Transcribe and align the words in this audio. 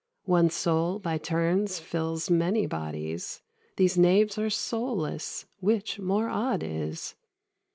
One 0.25 0.49
soul 0.49 0.97
by 0.97 1.19
turns 1.19 1.77
fills 1.77 2.27
many 2.27 2.65
bodies: 2.65 3.43
These 3.75 3.99
knaves 3.99 4.39
are 4.39 4.49
soulless, 4.49 5.45
which 5.59 5.99
more 5.99 6.27
odd 6.27 6.63
is. 6.63 7.13